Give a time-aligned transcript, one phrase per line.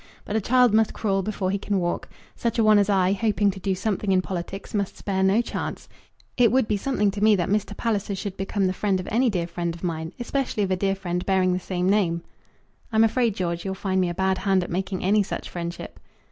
[0.25, 2.09] But a child must crawl before he can walk.
[2.35, 5.87] Such a one as I, hoping to do something in politics, must spare no chance.
[6.37, 7.77] It would be something to me that Mr.
[7.77, 10.95] Palliser should become the friend of any dear friend of mine, especially of a dear
[10.95, 12.23] friend bearing the same name."
[12.91, 15.99] "I'm afraid, George, you'll find me a bad hand at making any such friendship."